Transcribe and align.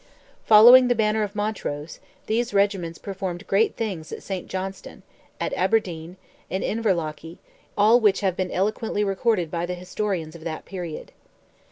Following 0.45 0.87
the 0.87 0.95
banner 0.95 1.21
of 1.21 1.35
Montrose, 1.35 1.99
these 2.25 2.55
regiments 2.55 2.97
performed 2.97 3.45
great 3.45 3.75
things 3.75 4.11
at 4.11 4.23
Saint 4.23 4.47
Johnstown, 4.47 5.03
at 5.39 5.53
Aberdeen, 5.53 6.17
at 6.49 6.63
Inverlochy, 6.63 7.37
all 7.77 7.99
which 7.99 8.21
have 8.21 8.35
been 8.35 8.49
eloquently 8.49 9.03
recorded 9.03 9.51
by 9.51 9.67
the 9.67 9.75
historians 9.75 10.33
of 10.35 10.43
that 10.43 10.65
period. 10.65 11.11